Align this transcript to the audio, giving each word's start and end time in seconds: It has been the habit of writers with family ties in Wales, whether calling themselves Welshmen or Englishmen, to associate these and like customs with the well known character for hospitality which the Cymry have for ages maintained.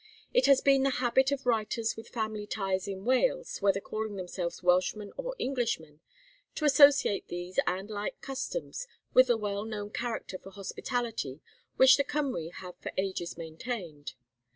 It 0.33 0.47
has 0.47 0.61
been 0.61 0.81
the 0.81 0.89
habit 0.97 1.31
of 1.31 1.45
writers 1.45 1.95
with 1.95 2.07
family 2.09 2.47
ties 2.47 2.87
in 2.87 3.05
Wales, 3.05 3.61
whether 3.61 3.79
calling 3.79 4.15
themselves 4.15 4.63
Welshmen 4.63 5.13
or 5.15 5.35
Englishmen, 5.39 5.99
to 6.55 6.65
associate 6.65 7.27
these 7.27 7.59
and 7.67 7.87
like 7.87 8.19
customs 8.19 8.87
with 9.13 9.27
the 9.27 9.37
well 9.37 9.63
known 9.63 9.91
character 9.91 10.39
for 10.39 10.49
hospitality 10.49 11.39
which 11.75 11.97
the 11.97 12.03
Cymry 12.03 12.51
have 12.51 12.77
for 12.79 12.91
ages 12.97 13.37
maintained. 13.37 14.13